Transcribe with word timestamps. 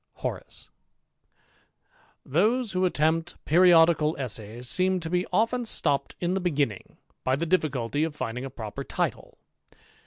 HoK, 0.15 0.43
'X'HOSE 2.25 2.71
who 2.73 2.85
attempt 2.85 3.35
periodical 3.45 4.15
essays 4.17 4.67
seem 4.67 4.99
to 4.99 5.11
be 5.11 5.27
o\ 5.27 5.45
^ 5.45 5.67
stopped 5.67 6.15
in 6.19 6.33
the 6.33 6.41
begimiing, 6.41 6.97
by 7.23 7.35
the 7.35 7.45
difficulty 7.45 8.03
of 8.03 8.17
finrlir^ 8.17 8.45
a 8.45 8.49
proper 8.49 8.83
title. 8.83 9.37